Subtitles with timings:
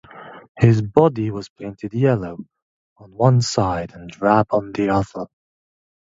[0.59, 2.39] His body was painted yellow
[2.97, 5.27] on one side and drab on the other.